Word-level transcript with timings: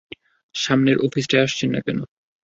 সামনের 0.55 0.97
অফিসটায় 0.99 1.45
আসছেন 1.45 1.69
না 1.73 1.79
কেন? 1.85 1.99